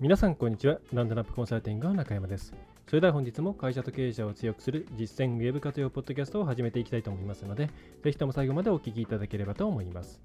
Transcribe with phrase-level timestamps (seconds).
[0.00, 2.54] 皆さんこんにちはランドナップコンサルティングの中山です
[2.86, 7.68] それでは本日も会社と経営者を強くする実践ウェブ活用ポッドキャストを始めていきたいと思いますので
[8.04, 10.20] ぜひとも最後までお聞きいただければと思います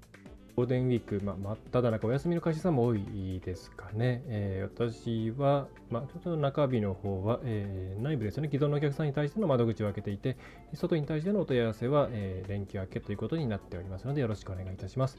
[0.54, 4.22] ゴールデンウィーク、まあ、真っ只中お休みの会社さんも多いですかね。
[4.28, 10.36] えー、私は、まあ、ちょっと中日の方は、えー、内部ですね、既存のお客さんに対しての窓口を開けていて、
[10.74, 15.18] 外に対してのお問い合わせは、えー、連休明けということになっておりますので、よろしくお願いいたします。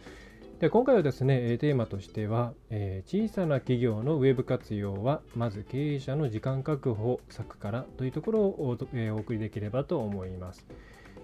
[0.66, 10.66] で今回はですね、テーマとしては、えー、小さな企業のウェブ活用は、まず経営者の時間確保策からというところをお,、えー、お送りできればと思います。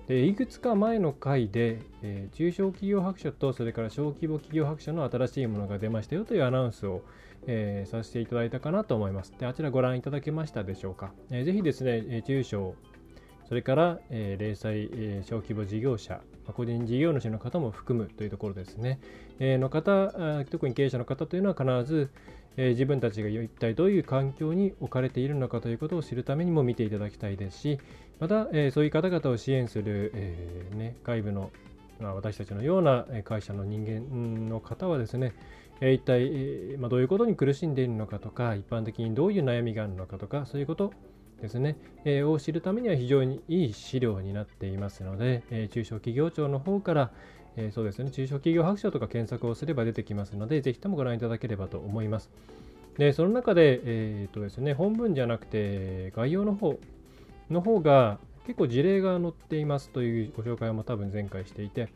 [0.05, 7.01] でいくつか前の回で、えー、中小企業白書とそれから小規模企業白書の新しいものが出ましたよというアナウンスを、
[7.47, 9.33] えー、させていただいたかなと思います。
[9.39, 11.13] であちらご覧いただけましたでしょうか。
[11.31, 12.75] えー、ぜひですね、中小、
[13.52, 16.21] それから、えー、零細、えー、小規模事業者、
[16.53, 19.02] 個人事業主の方も含むというところですね。
[19.39, 22.11] えー、の方、特に経営者の方というのは必ず、
[22.55, 27.79] えー、自分たちが一体どういう環境に置かれているのかということを知るためにも見ていただきたいですし、
[28.22, 31.52] また、えー、そういう方々を支援する、えーね、外部の、
[31.99, 35.33] まあ、私たちのような会社の人間の方はですね、
[35.81, 40.94] 一体、えまあ、どういうことに苦しんでいるのかとか、一般的にどういう悩みがあるのかとか、そういうこと
[41.42, 41.75] ですね、
[42.06, 47.11] えー、を知るためには非常にいい資料になっていますので、えー、中小企業庁の方から、
[47.58, 52.30] えー、そうですね、中小企業白書とか検索をすれば出てきますので、ぜひともご覧いただければと思います。
[52.97, 56.80] で、その中で、えーとですね、本文じゃなくて、概要の方
[57.50, 61.89] の方が結構事例が載っていますというご紹介も多分前回していて、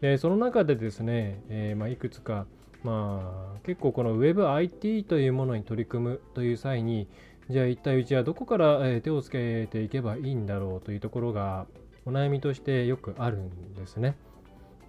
[0.00, 2.46] でその中でですね、え、まあ、いくつか、
[2.82, 7.06] まあ、結構この WebIT というものに取り組むという際に、
[7.50, 11.66] じゃあ一体うちはどこから手をつけていけばいいんだろうというところが
[12.06, 14.16] お悩みとしてよくあるんですね。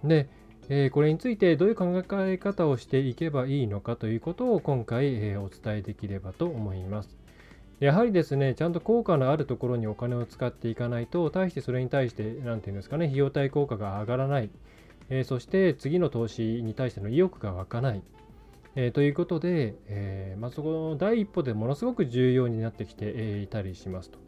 [0.04, 0.28] で、
[0.68, 7.18] え、これについてどういう考え方をしていけばいいのかということを今回、え、お伝えできればと思います。
[7.80, 14.50] やはりですね、ちゃんと効果のあるところにお金を使っていかないと、対してそれに対して、何て言うんですかね、費用対効果が上がらない、
[15.10, 18.02] え、そして次の投資に対しての意欲が湧かない、
[18.74, 24.18] えー、ということで、えー、まあ、そこの第一歩でものすごく重要になってきてえいたりしますと。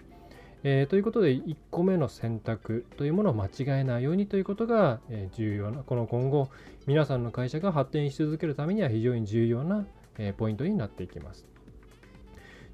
[0.66, 6.49] えー、ということで、1個目の選択というものを間違えないようにということが、え重要な、この今後、
[6.87, 9.87] 皆さんの会社が発展し続けるためには非常に重要な、
[10.19, 11.44] えポイントになっていきます。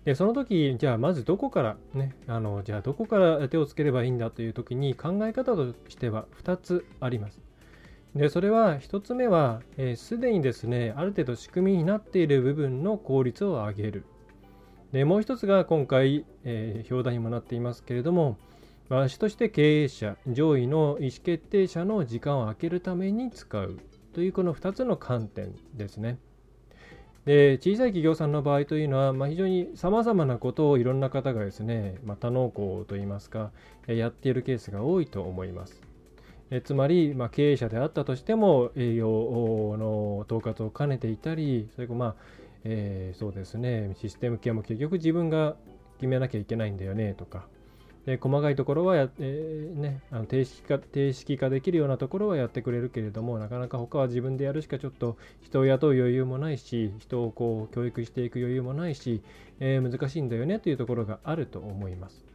[0.05, 7.41] で、その時、じゃあまずどこからね、あの、じゃあどこから手をつければいいんだという時に考え方としては2つあります。
[8.15, 9.63] でそれは1つ目は
[9.95, 14.05] すで、えー、にですねある程度仕組みになっている部分の効率を上げる。
[14.93, 18.37] でもう1つが今回、えー、表題にもなっていますけれども
[18.89, 23.79] 主として経営者上位の意思決定者の時間を空けるために使う。
[24.13, 26.19] というこの2つの観点ですね。
[27.25, 33.53] で小さい企業さんの場合というのは、まあ、非常にさまざまなことをいろんな方がですね、まあ、多能工といいますか
[33.87, 35.90] やっているケースが多いと思います。
[36.51, 39.09] えつまり、まあ、経営者であったとしても営業
[39.79, 42.15] の統括を兼ねていたりそれからまあ、
[42.65, 45.57] えー、そうですねシステム系も結局自分が
[45.99, 47.47] 決めなきゃいけないんだよねとか
[48.07, 59.23] で細かいところはや、えー、ね、あの定式化定式化できるようなところはやってくれるけれどもなかなか他は自分でやるしかちょっと人を雇う余裕もないし人をこう教育していく余裕もないし、
[59.61, 62.30] えー、難しいんだよねというところがあると思います。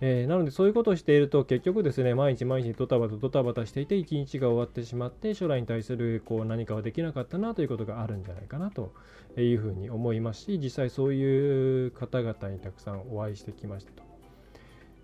[0.00, 8.92] えー、なのでそういうことをしていると結局ですね毎日毎日ドタバタドタバタしていて一日が終わってしまって将来に対するこう何かはできなかったなということがあるんじゃないかなと
[9.38, 14.02] いうふうに思いますし実際そういう方々にたくさんお会いしてきましたと。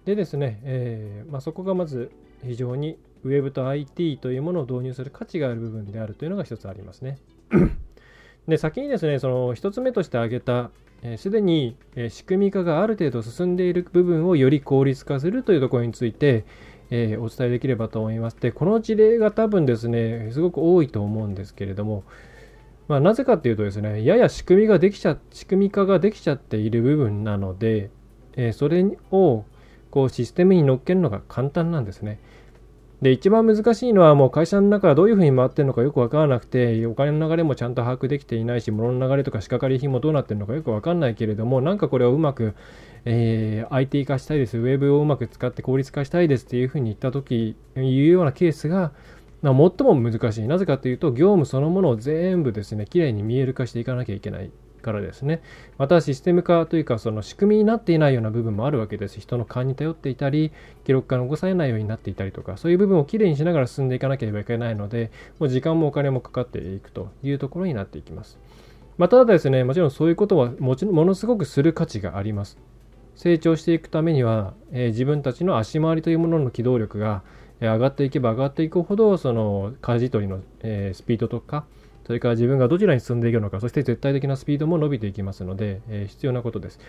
[0.04, 2.10] でですね、えー、まあ、そこがまず
[2.44, 7.18] 非常に Web と IT というものを導入する価値がある部分であるというのが一つありますね。
[8.48, 10.70] で先にですねその一つ目として挙げた
[11.16, 16.44] すで、に、え仕組み化がある程度進んでいる部分をより効率化するというところについて、
[16.90, 18.36] えお伝えできればと思います。
[18.38, 22.04] で、この事例が多分ですね、すごく多いと思うんですけれども、
[22.86, 27.90] まあ、なぜかっていうとですね、やや仕組みができちゃ、仕組み化ができちゃっている部分なので、
[28.36, 29.44] えそれを
[29.90, 32.20] こうシステムに乗っけるのが簡単なんですね。
[33.02, 42.54] で、一番難しいのはもう会社の中がどういうふうに回ってるのかよくわからなくて、お金の流れもちゃんと把握できていないし、物の流れとか仕掛かり品もどうなってるのかよくわかんないけれども、なんかこれをうまく、
[43.04, 48.93] えー、IT 化したいです、ウェブをうまく使って効率化したいですっていうふうに言ったとき、いうようなケースが、
[49.43, 50.46] 最も難しい。
[50.46, 54.52] なぜかというと、業務そのものを全部ですね、きれいに見える化していかなきゃいけない
[54.82, 55.40] からですね。
[55.79, 59.20] またシステム化というか、その仕組みになっていないような部分もあるわけです。
[59.20, 60.52] 人の勘に頼っていたり、
[60.84, 68.38] 記録が残されないようになっていたりとか、そういう部分をきれいにしながら進んでいかなければいけないので、もう時間もお金もかかっていくというところになっていきます。
[68.99, 72.58] まただですね、もちろんそういうことはもちものすごくする価値があります。
[73.14, 77.23] 成長していくためには、えー、自分たちの足回りというものの機動力が
[77.61, 81.64] 上がっていけば上がっていくほどその舵取りの、えー、スピードとか
[82.06, 86.81] それから自分がどちらに進んでいくのかそして絶対的なスピードも伸びていきますので、えー、必要なことです。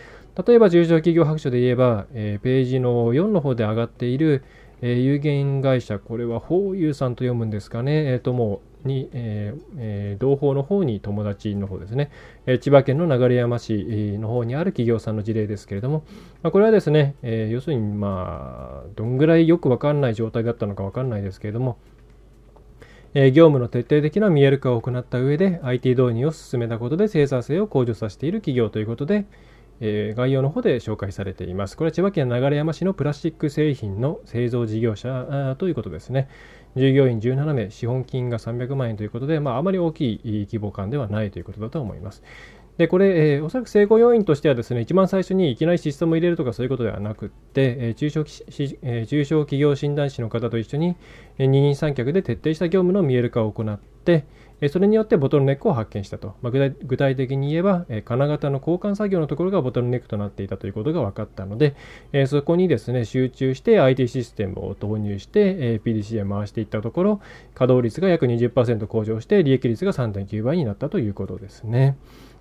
[0.45, 4.44] 例えば中小企業白書で言えば、えー、ページの4の方で上がっている、
[4.81, 8.12] え有限会社これは法友さんと読むんですかね。
[8.12, 12.12] えっ、ともに、えーえー、同胞の方に友達の方ですね、
[12.45, 16.04] えー、千葉県の流山市の方にある企業さんの事例ですけれども、
[16.42, 21.77] まあ、これはですね、えー、要するにまあどんぐらいよくわかんない状態だったのかわかんないですけれども、
[23.13, 29.25] 業務の徹底的な見える化を行った上で IT 導入を進めたことで生産性を向上させている企業ということで、
[29.81, 31.77] 概要の方で紹介されています。
[31.77, 36.27] これは千葉県流山市のプラスチック製品の製造事業者ということですね。
[36.75, 42.24] 従業員17名、資本金が300万円ということで、まあ、あまり大きい規模感ではないということだと思います。
[42.77, 50.95] で、これ、えー、おそらく成功要因としてはですね、一番最初にいきなりシステムを入れるとかそういうことではなくって、えー、中小えー、中小企業診断士の方と一緒に、
[51.37, 54.25] え、二人三脚で徹底した業務の見える化を行って、
[54.69, 56.36] それによってボトルネックを発見したと。
[56.42, 61.75] まあ、具体的に言えば、金型の交換作業のところがボトルネックとなっていたということが分かったので、
[62.27, 67.21] そこにですね、集中して IT システムを導入して、PDC へ回していったところ、
[67.54, 71.98] 稼働率が約20%向上して、利益率が3.9倍になったということですね。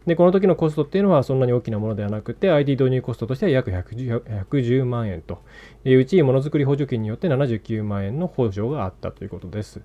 [0.07, 5.39] で、この時のコストっていうのはそんなに大きなものではなくて、ID 導入コストとしては約110万円と
[5.85, 9.81] いう、うちものづくり補助金によって79万円の補助があったということです。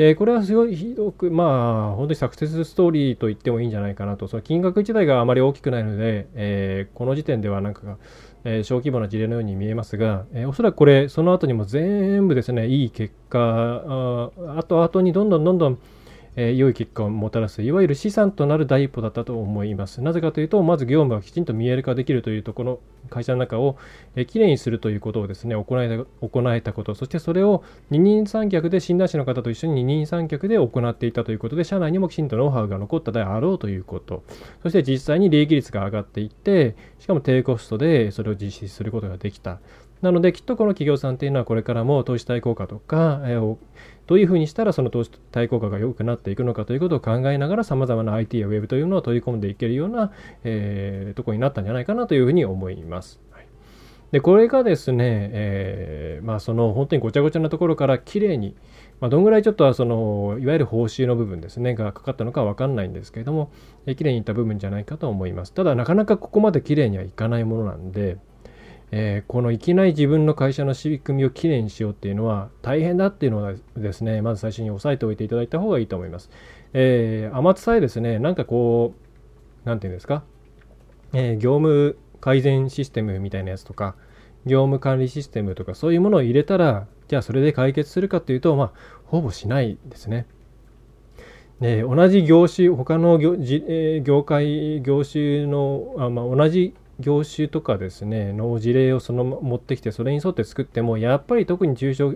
[0.00, 7.98] で、これはすごいひどく、まあ、本当にサクセスストーリーと言ってもいいんじゃないかなと、その金額自体があまり大きくないので、えー、この時点ではなんか、
[8.44, 15.78] えー、小規模な事例のように見えますが、えー、おそらくこれ、その後にも全部ですね、いい結果、あと後々にどんどんどんどん
[16.36, 20.00] えー、良い結果をもたらすいわゆる資産となる第一歩だったと思います。
[20.00, 23.76] なぜかというと、まず業務がきちんと見える化できるというところ、会社の中を、
[24.14, 34.22] えー、きれいにするということをですね、行えた行えたこと、そしてそれを二人三脚で診断士の方と一緒に二人三脚で行っていたということで、社内にもきちんとノウハウが残ったであろうということ、
[34.62, 39.60] そして実際に利益率が上がっていって、しかも低コストでそれを実施することができた。
[40.02, 43.56] なので、きっとこの企業さんというのはこれからも投資対効果とか、えー、
[44.10, 50.10] どういうふうにしたらその投資対効果が良くなっていくのかということを考えながらさまざまな IT や Web というのを取り込んでいけるような、
[50.42, 53.20] えー、ところになったんじゃないかなというふうに思います。
[54.10, 58.56] でこれがですね、えー、まあ、その本当にごちゃごちゃなところからきれいに、
[58.98, 63.52] まあ、どんぐらいちょっとはそのいわゆる報酬の部分ですねがかかったのか分かんないんですけれども、
[63.86, 65.52] えー、きれいにいった部分じゃないかと思います。
[65.52, 68.18] ただなかなかここまできれいにはいかないものなんで、
[68.92, 76.30] えー、このいきなり自分の会社の仕組みをきれいにしようっていうのは大変だっていうのはですね、まず最初に押さえておいていただいた方がいいと思います。
[76.72, 78.94] えー、甘つさえですね、なんかこ
[79.64, 80.24] う、なんていうんですか、
[81.12, 83.94] えー、業務改善システムみたいなやつとか、
[84.46, 88.72] 業務管理システムとかそういうものを入れたら、じゃあそれで解決するかっていうと、まあ、
[89.04, 90.26] ほぼしないですね。
[91.60, 93.36] で同じ業種、他の業,、
[93.68, 102.12] え、業界、業種のあ、まあ、同じ業種とかですねの事例をその持ってきてそれに沿って作ってもやっぱり特に中小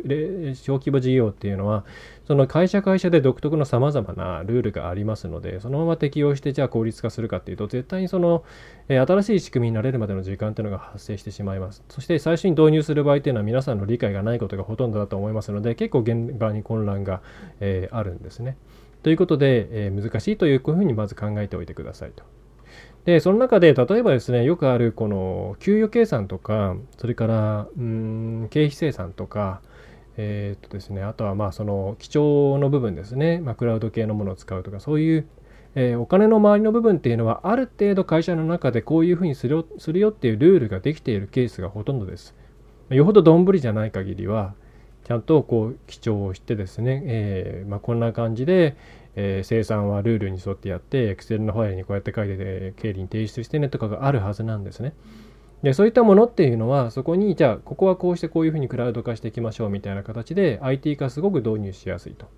[0.55, 1.85] 小規模事業っていうのは
[2.27, 8.45] その会社会社で独特のさまざまなルールがありますのでそのまま適用してじゃあ効率化するかっていうと絶対にその、
[8.89, 17.23] え新しい仕組みになれるまでの時間っていうのが発生してしまいますそして最初に導入する場合っていうのは皆さんの理解がないことがほとんどだと思いますので結構現場に混乱が、
[17.61, 18.57] えー、あるんですね
[19.03, 22.25] ということで、えー、難しいというふうにまず考えておいてくださいと。
[23.05, 29.61] で、その中で、例えばですね、よくあるこの給与計算とか、それから、うん、経費生産とか、
[30.17, 35.27] えー、っとですね、あとはまあその基調の部分ですね、まあ、クラウド系のものを使うとか、そういう、
[35.75, 42.35] えー、お金の周りの部分っていうのは、ある程度会社の中でこういうふうにするよするよっていうルールができているケースがほとんどです。
[42.91, 44.55] よほどどんぶりじゃない限りは、
[45.05, 48.77] ちゃんとこう記帳をしてですね、えーまあ、こんな感じで、
[49.17, 54.95] えー、生産はルールに沿ってやって、Excel のファイルにこうやって書いて経理に提出してねとかがあるはずなんですね。
[55.63, 62.29] でそういったものっていうのはそこにじゃあここはこうしてこういうふうにクラウド化していきましょうみたいな形で IT 化すごく導入しやすいと。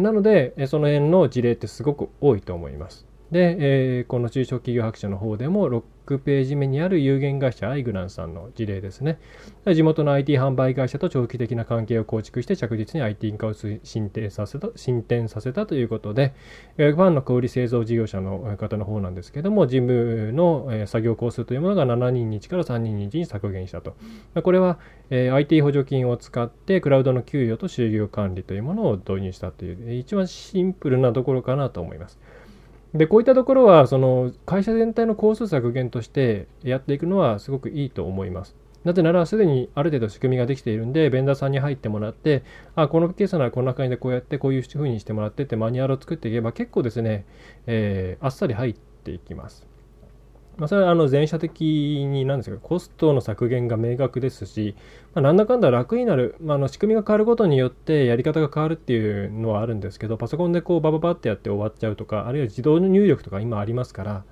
[0.00, 3.05] なのでその辺の事例ってすごく多いと思います。
[3.30, 3.56] で、
[3.98, 9.18] えー、この中小企業白書の方でも6ページ目にある有限会社アイグランさんの事例ですね。
[9.66, 16.34] 地元の IT 販売会社と長期的な関係を構築して着実に IT 化を進展させた進展させたということで、
[16.76, 23.96] ファンの小売製造事業者の方の方なんですけども、事務の作業工数というものが7人日から3人日に削減したと。
[24.40, 24.78] これは
[25.10, 32.20] IT 補助金を使ってクラウドの給与と就業管理というものを導入したという、一番シンプルなところかなと思います。
[32.96, 38.56] でこういったところはその会社全体の工数削減としてやっていくのはすごくいいと思います。
[38.84, 42.44] なぜならすでにある程度仕組みができているんで、ベンダーさんに入ってもらって、
[42.76, 47.26] あ、このケースならこんな感じでこうやってこういうふうにしてもらってってマニュアルを作っていけば結構ですね、
[47.66, 49.66] えー、あっさり入っていきます。
[50.56, 54.74] まあ、それはあの全社的になんですけど、コストの削減が明確ですし、
[55.14, 64.24] まあ、なんだかんだ楽になる、まあ、の仕組みが変わることによってやり方が変わるっていうのはあるんですけど、パソコンでこうバババってやって終わっちゃうとか、あるいは自動の入力とか今ありますから、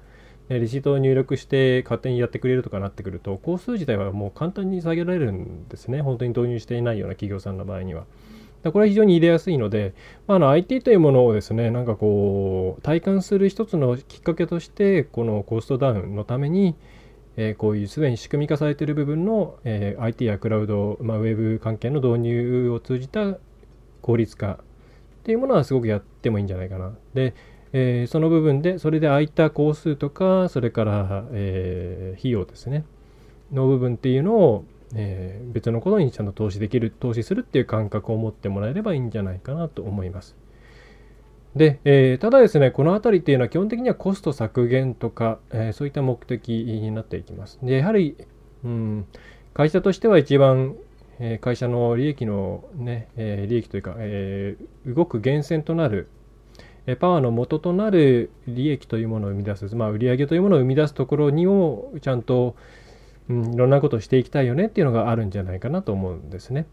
[0.49, 8.05] レシートを入力して勝手にやってくれるとかなってくると、工数自体はもう簡単に下げられるんですね、本当に導入していないような企業さんの場合には。
[8.73, 9.95] これは非常に入れやすいので、
[10.27, 16.75] まあ、の IT というものをですね、なんかこう、体感する一つのきっかけとして、このコストダウンのために、
[17.37, 23.37] え、こういうすでに仕組み化されている部分の、え、IT やクラウド、まあ、ウェブ関係の導入を通じた
[24.01, 24.57] 効率化っ
[25.25, 26.95] ていうものはすごくやってもいいんじゃないかな。
[27.13, 27.35] で、
[27.73, 32.85] えー、その部分で、それで空いた工数とか、それから、え費用ですね、
[33.53, 40.37] の部分っていうのを、えー、別のことにちゃんと投資できる、投資するっていう感覚を持ってもらえればいいんじゃないかなと思います。
[41.57, 47.59] で、えー、ただですね、この辺りっていうのは基本的にはコスト削減とか、えー、そういった目的になっていきます。
[47.63, 48.17] で、やはり、
[48.65, 49.07] うん、
[49.53, 50.77] 会社としては一番、
[51.21, 56.09] え会社の利益のね、え利益というか、え動く源泉となる、
[56.87, 62.57] えパワーの元となる利益というものを生み出す、まあ、売上というものを生み出すところにをちゃんと、
[63.29, 66.67] うん、いろんなことをしていきたいよねっていうのがあるんじゃないかなと思うんですね。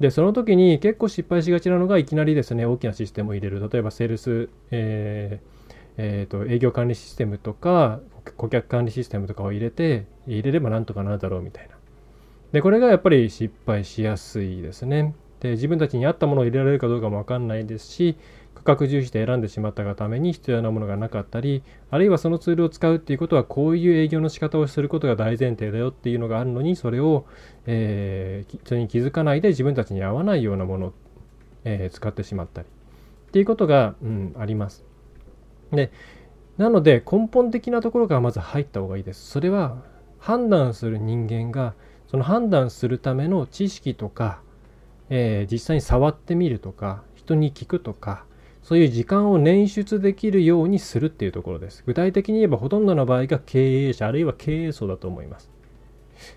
[0.00, 3.68] で、その時に結構失敗しがちなのがいきなりですね、大きなシステムを入れる。
[3.70, 5.62] 例えば、セールス、えー
[5.98, 8.00] えーと、営業管理システムとか、
[8.36, 11.76] 顧客管理システムとかを入れて、入れればなんとかなるだろうみたいな。
[12.52, 15.14] で、これがやっぱり失敗しやすいですね。
[15.40, 18.16] で、自分たちに合ったものを入れられるかどうかもわかんないですし、
[18.64, 27.26] 価格重視で選んでしまったがために必要なものがなかったり、あるいはそのツールを使うっていうことはこういう営業の仕方をすることが大前提だよっていうのがあるのに、それを、
[27.66, 30.92] えー、それに気づかないで自分たちに合わないようなものを、
[31.64, 34.84] えー、使ってしまったりっていうことが、うん、あります。
[35.72, 35.90] で、
[36.58, 39.28] なので根本的なところからまず入った方がいいです。
[39.28, 39.82] それは
[40.18, 41.74] 判断する人間が
[42.06, 44.40] その判断するための知識とか、
[45.08, 48.24] えー、実際に触ってみるとか人に聞くとか
[48.62, 51.82] そういう時間を捻出できるようにするっていうところです。
[51.84, 55.50] 具体的に言えばほとんどの場合が経営者あるいは経営層だと思います。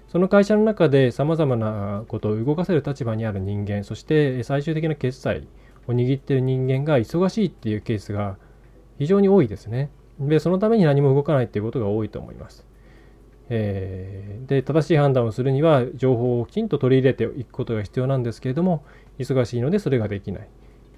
[0.08, 5.48] その会社の中でさまざまなことを動かせる立場にある人間、そして最終的な決済
[5.88, 8.38] を握っている人間が忙しいっていうケースが
[8.98, 9.91] 非常に多いですね。
[10.20, 12.65] で、そのために何も動かないっていうことが多いと思います。
[13.50, 18.84] えー、で、正しい判断をするには情報をきちんと取り入れていくことが必要なんですけれども、
[19.20, 20.50] 忙しいのでそれができない。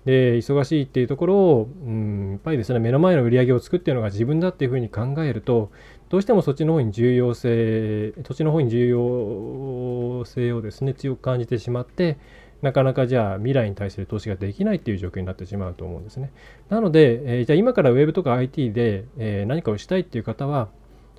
[0.08, 5.70] で忙しいっていうところを、うん、やっぱりですね目の前の売り上げを作ってるのが自分だっていうふうに考えると
[6.08, 12.18] どうしてもそっちの方に重要性土地の方に重要性をですね強く感じてしまって
[12.62, 16.32] なかなかじゃあ未来に対する投資ができないっていう状況になってしまうと思うんですね。
[16.70, 20.70] なので、えー、じゃあ今から Web とか IT で、えー、何かをしたいっていう方は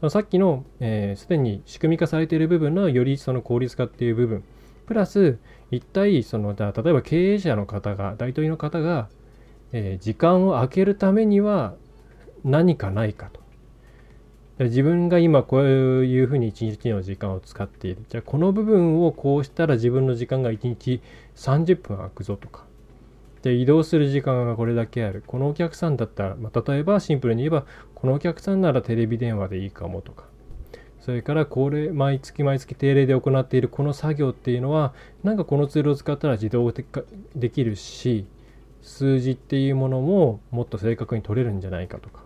[0.09, 4.45] さっきのすで、えー、に仕組み化されている部分のよりその効率化っていう部分
[4.89, 5.39] プラス
[5.71, 9.11] 一体その例えば経営者の方が大統領の方が、
[9.73, 11.75] えー、時間を空けるためには
[12.43, 13.41] 何かないかと。
[14.61, 18.05] 自分が今こういうふうに一日の時間を使っている。
[18.09, 21.01] じゃあこの部分をこうしたら自分の時間が1日
[21.37, 22.65] 30分空くぞとか。
[23.43, 25.23] で移動する時間がこれだけある。
[25.27, 30.28] このお客さんだったら、まあ、例えばシンプルに言えばこのお客さんならテレビ電話でいいかもとか。
[31.09, 34.93] それからこれ毎月毎月定例で行っているこの作業っていうのは
[35.25, 37.01] なんかこのツールを使ったら自動的化
[37.35, 38.27] できるし
[38.83, 42.21] 数字っていうものももっと正確に取れるんじゃないかとか。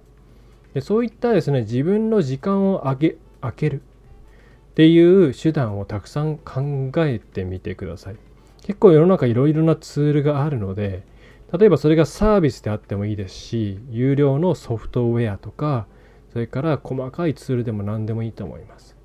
[0.75, 8.17] でそういったですね自分の時間を上げ開けるっていう手段をたくさん考えてみてください。
[8.63, 11.05] 結構世の中いろいろなツールがあるので
[11.57, 15.87] 例えばそれがサービスであってもいいですし有料のソフトウェアとか
[16.33, 18.97] それから細かいツールでも何でもいいと思います。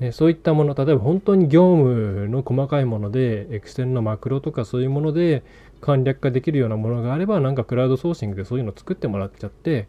[0.00, 5.44] ね、そういったもの、例えば本当に業務の細かいもので、エクセルのマクロとかそういうもので
[5.80, 9.86] 簡略化できるようなものがあれば、なんかクラウドソーシングでそういうのを作ってもらっちゃって、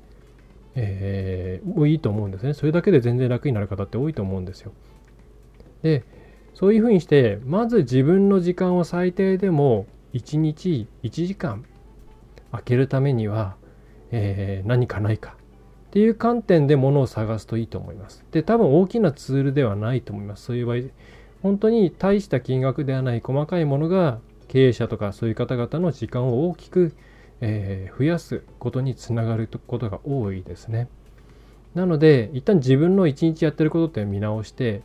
[0.75, 2.53] えー、もういいと思うんですね。
[2.53, 4.73] それだけで全然楽になる方って多いと思うんですよ。
[5.81, 6.03] で、
[6.53, 11.65] そういうふうにして、まず自分の時間を最低でも1日1時間
[12.51, 13.55] 空けるためには、
[14.11, 15.35] えー、何かないか
[15.91, 18.23] っていう観点でものを探すといいと思います。
[18.31, 20.45] で、多分大きなツールではないと思います。
[20.45, 20.77] そういう場合、
[21.43, 26.95] 本当に大した金額ではない細かいものが経営者とかそういう方々の時間を大きく、
[27.41, 30.87] えー、増やすことにつながることが多いですね。
[31.75, 34.83] なので、一旦自分の一日やってることって見直して、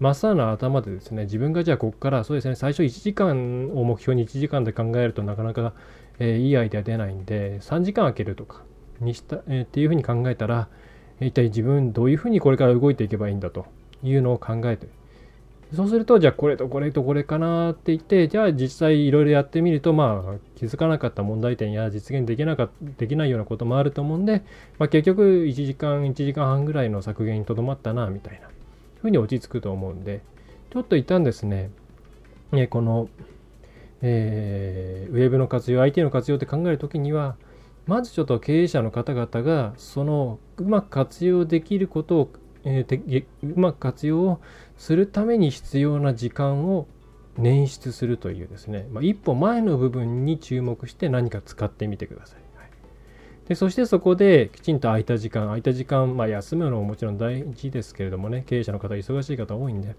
[0.00, 5.74] まっさらな頭でですね、自分がじゃあここからそうですね、最初1時間を目標に1時間で考えるとなかなか、
[6.18, 8.62] えー、いいアイデア出ないんで、3時間空けるとか
[9.00, 10.68] にした、えー、っていうふうに考えたら、
[11.20, 13.66] 一体自分どういうふうにこれから動いていけばいいんだと
[14.02, 14.88] いうのを考えて、
[15.74, 24.44] そうすると、じゃあこれとこれとこれかなって言って、じゃあ実際いろいろやってみると、まあ気づかなかった問題点や実現できなかできないようなこともあると思うんで、
[24.78, 28.48] まあ、結局1時間、1時間半ぐらいの削減にとどまったな、みたいな
[29.02, 30.20] ふうに落ち着くと思うんで、
[30.72, 31.70] ちょっと一旦ですね、
[32.70, 33.08] この、
[34.02, 37.34] えー、ウェブの活用、IT の活用って考えるときには、
[37.86, 42.32] まずちょっと経営者の方々が、そのうまく活用できることを、
[42.64, 44.40] えー、うまく活用を
[44.76, 46.88] するために必要な時間を
[47.38, 52.40] 捻出するというですね、まあ、一歩前の部分に注目して何か使ってみてください。
[52.56, 52.70] はい、
[53.48, 59.94] でそしてそこできちんと空いた時間、空いた時間、まあ、休むのももちろん大事ですけれどもね、経営者の方、忙しい方多いんで、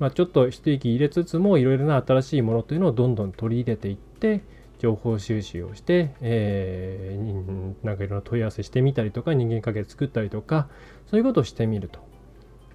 [0.00, 4.40] まあ、ちょっと一息入れつつも、いろいろな新しいものというのをどんどん取り入れていって、
[4.82, 10.68] 情報収集をして、えー、なんかいろんな問い合わせしてみたりとか、人間関係作ったりとか、
[11.08, 12.00] そういうことをしてみると。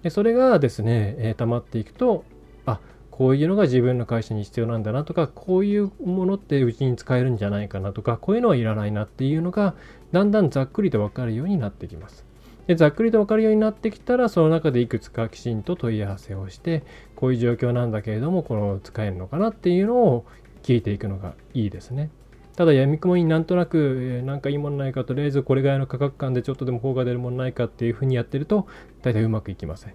[0.02, 2.24] でそれがですね、えー、溜まっていくと
[2.66, 9.74] あこういうのが自分の会社に必要なんだなとかこういうものってうちに使えるんじゃないかなとかこういうのはいらないなっていうのが
[10.12, 12.28] だんだんざっくりと分かるようになってきます。
[12.68, 16.84] でざっくりと分かるようになってきたらその中でいくつかきちんと問い合わせをして
[17.16, 20.26] こういう状況なんだけれどもこの使えるのかなっていうのを
[20.62, 22.10] 聞いていくのがいいですね。
[22.56, 28.66] ただ、やみくもになんとなく、え、なんかいいものないか、とりあえずこれぐらいの価格感でちょっとでも効果出るものないかっていうふうにやってると、
[29.02, 29.94] 大体うまくいきません。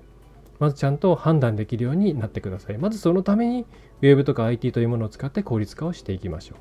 [0.60, 2.78] まずちゃんと判断できるようになってください。
[2.78, 3.65] まずそのために、
[4.02, 6.58] Web とか IT というものを使って効率化をしていきましょう。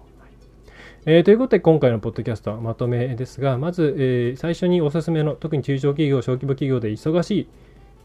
[1.05, 7.49] えー、ということで、今回のポッドキャストはまとめですが、まず、えー、最初におすすめの、特に中小企業、小規模企業で忙しい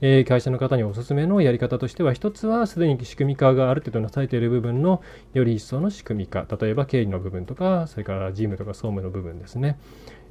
[0.02, 5.02] え会社の方におすすめのやり方としては、一つはすでに仕組み化がある程度なされている部分の
[5.34, 9.80] より一層の仕組み化、例えば経理の部分とか、それから事務とか総務の部分ですね。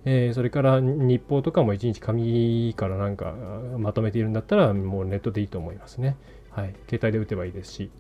[0.05, 3.35] えー、それから日報とかも1日紙からなんか
[3.77, 6.17] まとめているんだったら、もうネットでいいと思いますね。
[6.51, 6.75] はい。
[6.89, 7.91] 携帯で打てばいいですし。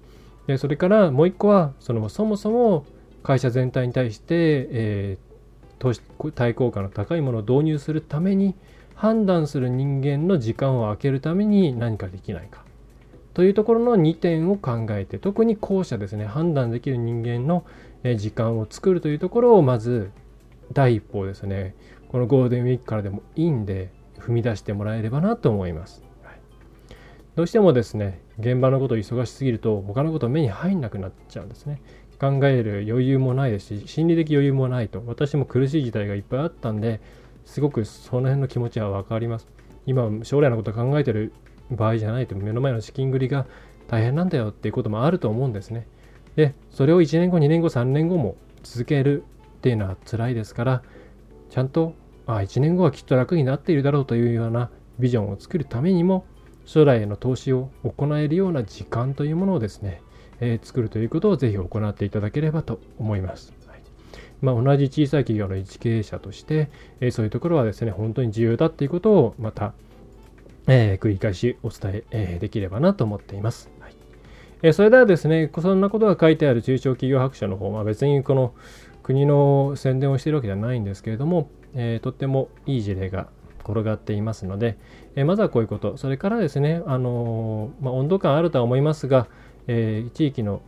[0.46, 2.86] でそれからもう一個は、そのそもそも
[3.24, 6.00] 会社全体に対して、えー、投資
[6.32, 8.54] 対効果の高いものを導入するために、
[8.96, 12.64] 判断する人間の時間を空けるために何かできないか。
[13.34, 16.26] というところの2点を考えて特に後者ですね。
[16.26, 17.64] 判断できる人間の
[18.16, 20.10] 時間を作るというところをまず
[20.72, 21.74] 第一歩ですね。
[22.08, 26.40] このゴールデンウィークからでもいいんで踏み出してもらえればなと思います、はい、
[27.34, 31.80] どうしてもですね現場のことを忙しすぎると他のこと目に入んなくなっちゃうんですね。
[32.18, 37.02] 考える余裕もないですし心理的余裕もないと私も苦しい時代がいっぱいあったんで
[37.46, 39.48] すごくその辺の気持ちは分かります。
[39.86, 41.32] 今、将来のこと考えてる
[41.70, 43.46] 場合じゃないと、目の前の資金繰りが
[43.88, 45.86] 大変なんだよっていうこともあると思うんですね。
[46.34, 49.24] で、それを1年後、2年後、3年後も続ける
[49.58, 50.82] っていうのは辛いですから、
[51.48, 51.94] ちゃんと、
[52.26, 56.26] あ、1年後はきっと楽になっているだろうというようなビジョンを作るためにも、
[56.64, 60.02] 将来への投資を行えるような時間というものをですね、
[60.40, 63.55] えー、作るということをぜひ行っていただければと思います。
[64.40, 66.70] まあ、同じ小さい企業の一経営者として、
[67.00, 69.72] えー、そういうところはですね、本当に重要だっていうことをまた、
[70.66, 73.70] えー、繰り返しお伝ええー、できればなと思っています。
[73.80, 73.94] はい
[74.62, 78.54] えー、それではですね、そんなことが書いてある中小企業白書の方、まあ、別にこの
[79.02, 83.28] 国の宣伝をしているわけではないんですけれども、えー、とってもいい事例が
[83.60, 84.78] 転がっていますので、
[85.14, 89.28] えー、まずはこういうこと、それからですね、あの、まあ、温度感あるとは思いますが、
[89.68, 90.62] えー、地域の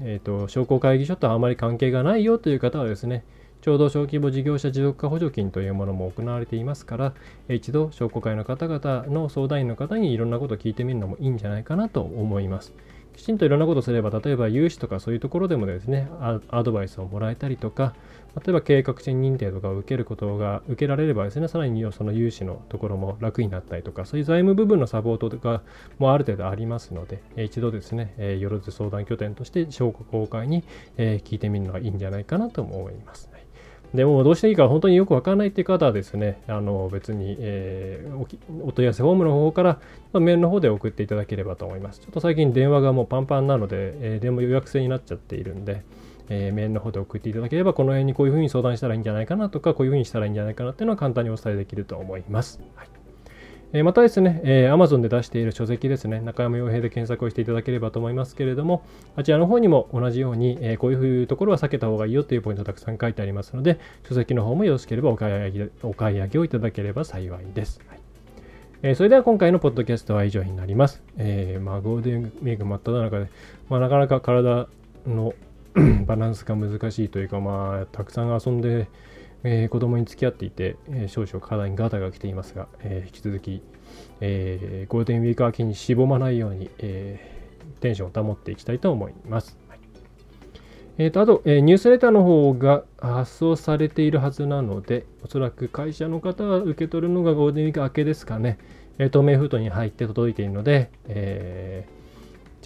[0.00, 3.24] えーと、商工会議所とあまり関係がないよという方はですね、
[3.62, 7.14] ちょうど小規模事業者持続化補助金というものも行われていますから、
[7.48, 12.74] 一度商工会の方々の相談員の方にいろんなことを聞いてみるのもいいんじゃないかなと思います。
[13.16, 16.08] きちんといろんなことをすれば、例えば融資とかそういうところでもですね、
[16.50, 17.94] アドバイスをもらえたりとか、
[18.36, 25.62] 例えば計画性認定とかを受けることが受けられればですね、さらにその融資のところも楽になったりとか、そういう財務部分のサポートが
[25.98, 30.64] もある程度ありますので、一度ですね、よろず相談拠点として商工会に
[30.98, 33.30] 聞いてみるのがいいんじゃないかなと思います。
[33.94, 39.78] でもどうしていいか本当によくわからないっていう方はですね、あの別に、えー、お問い合わせフォームの方から、
[40.12, 42.00] まあ、メールの方で送っていただければと思います。
[42.00, 45.82] ちょっと最近電話がもうパンパンなので、えー、電話予約制になっちゃっているんで、
[46.28, 52.60] えー、メールの方で送っていただければ、この辺にこういうふうに相談したらいいんじゃないかなとか、こういうふうにしたらいいんじゃないかなっていうのは簡単にお伝えできると思います。
[52.74, 52.95] はい
[53.72, 58.84] えまたですね、えー、Amazon で出している書籍ですね、中山洋平で検索をしていただければと思いますけれども、
[59.16, 67.80] あちらの方にも同じように、えー、こういうところは避けた方がいいよというポイントたくさん書いてありますので、書籍の方もよろしければお買い上げお買い上げをいただければ幸いです。
[67.88, 68.00] はい
[68.82, 71.02] えー、それでは今回のポッドキャストは以上になります。
[71.16, 73.28] え、まあ、ゴールデンウィーク真っ只中で、
[73.68, 74.68] まあ、なかなか体
[75.06, 75.34] の
[76.06, 78.88] バランスが難しいというか、まあ、たくさん遊んで、
[79.44, 83.62] えー、子供に付き合っていて、えー、少々体にガタが来ていますが、えー、引き続き、
[84.20, 89.58] えー、ゴールデンウィーク明けにしぼまないように、えー、テンションを保っていきたいと思います。
[90.98, 98.58] えーと、あと、えー、ニュースレターの方が発送されているはずなので、おそらく会社の方は受け取るのがゴールデンウィーク明けですかね。
[98.98, 101.95] えー、透明封筒に入って届いているので、えー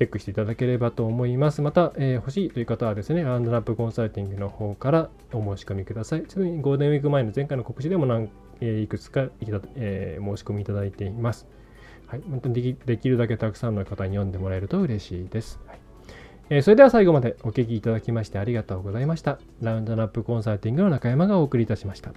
[0.01, 1.61] チェックしていただければと思います。
[1.61, 6.23] また、えー、欲しいという方はですね、ランドラップコンサルティングの方からお申し込みください。
[6.25, 8.31] ちなみにゴールデンウィーク前の前回の告知でも何、
[8.63, 9.29] えー、いくつか
[9.77, 11.47] えー、申し込みいただいています。
[12.07, 15.61] はい、本当にできできるだけたくさんの方に読んでもらえると嬉しいです。
[15.67, 15.79] はい
[16.49, 19.39] えー、それでは最後までお聞きいただきましてありがとうございました。
[19.61, 22.15] ラウンドナップコンサルティングの中山がお送りいたしました。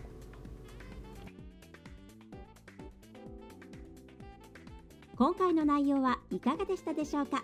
[5.17, 7.43] 今回の内容はいかがでしたでしょうか？